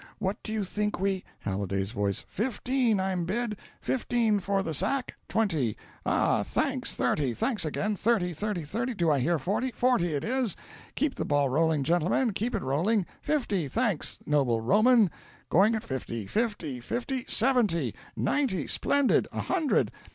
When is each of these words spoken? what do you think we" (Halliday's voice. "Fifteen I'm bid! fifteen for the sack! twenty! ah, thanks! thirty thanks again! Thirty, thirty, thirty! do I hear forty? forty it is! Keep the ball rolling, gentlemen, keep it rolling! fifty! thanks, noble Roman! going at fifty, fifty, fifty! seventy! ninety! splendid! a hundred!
what 0.17 0.41
do 0.41 0.51
you 0.51 0.63
think 0.63 0.99
we" 0.99 1.23
(Halliday's 1.45 1.91
voice. 1.91 2.25
"Fifteen 2.27 2.99
I'm 2.99 3.23
bid! 3.23 3.55
fifteen 3.81 4.39
for 4.39 4.63
the 4.63 4.73
sack! 4.73 5.15
twenty! 5.29 5.77
ah, 6.07 6.41
thanks! 6.41 6.95
thirty 6.95 7.35
thanks 7.35 7.65
again! 7.65 7.95
Thirty, 7.95 8.33
thirty, 8.33 8.63
thirty! 8.65 8.95
do 8.95 9.11
I 9.11 9.19
hear 9.19 9.37
forty? 9.37 9.69
forty 9.69 10.15
it 10.15 10.23
is! 10.23 10.57
Keep 10.95 11.13
the 11.13 11.23
ball 11.23 11.49
rolling, 11.49 11.83
gentlemen, 11.83 12.33
keep 12.33 12.55
it 12.55 12.63
rolling! 12.63 13.05
fifty! 13.21 13.67
thanks, 13.67 14.17
noble 14.25 14.59
Roman! 14.59 15.11
going 15.51 15.75
at 15.75 15.83
fifty, 15.83 16.25
fifty, 16.25 16.79
fifty! 16.79 17.23
seventy! 17.27 17.93
ninety! 18.15 18.65
splendid! 18.65 19.27
a 19.31 19.41
hundred! 19.41 19.91